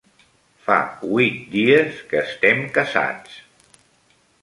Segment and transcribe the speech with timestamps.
[0.67, 0.77] Fa
[1.09, 3.41] huit dies que estem casats.